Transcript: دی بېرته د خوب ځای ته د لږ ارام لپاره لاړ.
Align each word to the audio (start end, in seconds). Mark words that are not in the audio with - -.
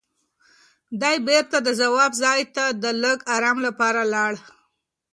دی 1.01 1.15
بېرته 1.27 1.57
د 1.61 1.69
خوب 1.79 2.11
ځای 2.23 2.41
ته 2.55 2.65
د 2.83 2.85
لږ 3.03 3.17
ارام 3.35 3.57
لپاره 3.67 4.01
لاړ. 4.13 4.33